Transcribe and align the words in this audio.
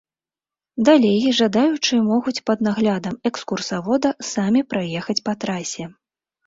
Далей 0.89 1.33
жадаючыя 1.39 2.01
могуць 2.11 2.35
пад 2.51 2.65
наглядам 2.69 3.13
экскурсавода 3.33 4.09
самі 4.33 4.61
праехаць 4.75 5.21
па 5.31 5.43
трасе. 5.45 5.83